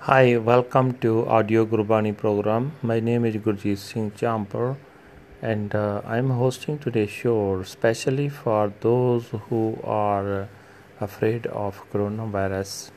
[0.00, 2.72] Hi, welcome to Audio Gurbani program.
[2.80, 4.76] My name is Gurjeet Singh Champar
[5.42, 10.48] and uh, I'm hosting today's show especially for those who are
[11.00, 12.92] afraid of coronavirus.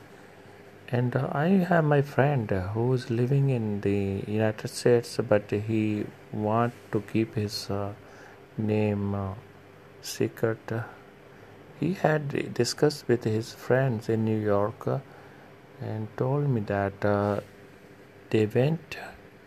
[0.92, 6.06] And uh, I have my friend who is living in the United States but he
[6.30, 7.92] want to keep his uh,
[8.56, 9.34] name uh,
[10.00, 10.60] secret.
[11.80, 14.86] He had discussed with his friends in New York
[15.80, 17.40] and told me that uh,
[18.30, 18.96] they went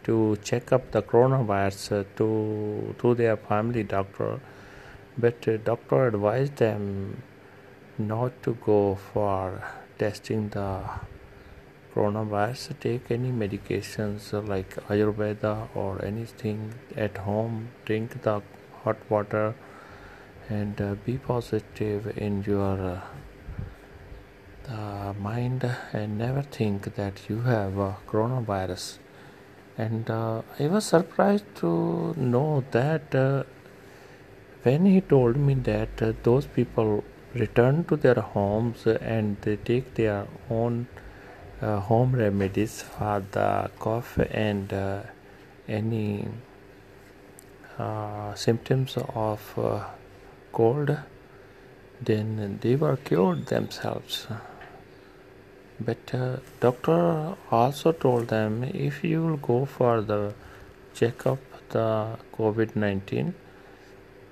[0.04, 4.40] to check up the coronavirus uh, to to their family doctor
[5.18, 7.22] but doctor advised them
[7.98, 9.64] not to go for
[9.98, 10.70] testing the
[11.94, 18.42] coronavirus take any medications like ayurveda or anything at home drink the
[18.84, 19.54] hot water
[20.50, 23.02] and uh, be positive in your uh,
[24.64, 28.98] the mind and never think that you have a coronavirus.
[29.78, 33.44] And uh, i was surprised to know that uh,
[34.64, 39.96] when he told me that uh, those people return to their homes and they take
[39.96, 40.88] their own
[41.62, 45.02] uh, home remedies for the cough and uh,
[45.68, 46.28] any
[48.36, 49.42] symptoms of
[50.52, 50.96] cold
[52.00, 54.28] then they were cured themselves
[55.86, 60.34] but uh, doctor also told them if you will go for the
[60.94, 61.40] checkup
[61.70, 63.34] the covid-19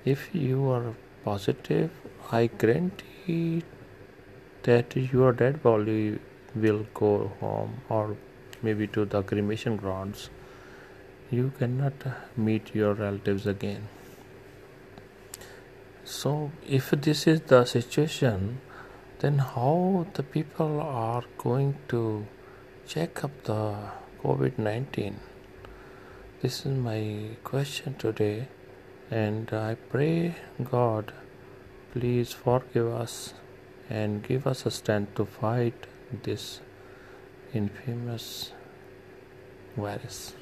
[0.05, 1.89] if you are positive
[2.31, 3.63] i guarantee
[4.63, 6.19] that your dead body
[6.55, 8.15] will go home or
[8.61, 10.29] maybe to the cremation grounds.
[11.29, 11.93] You cannot
[12.35, 13.87] meet your relatives again.
[16.03, 18.59] So if this is the situation
[19.21, 22.25] then how the people are going to
[22.87, 23.75] check up the
[24.23, 25.19] COVID 19?
[26.41, 27.01] This is my
[27.43, 28.47] question today,
[29.11, 30.35] and I pray
[30.71, 31.13] God,
[31.93, 33.35] please forgive us
[33.91, 35.85] and give us a strength to fight
[36.23, 36.61] this
[37.53, 38.53] infamous
[39.77, 40.40] virus.